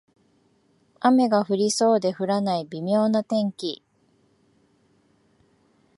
[0.99, 3.83] 雨が降りそうで降らない微妙な天気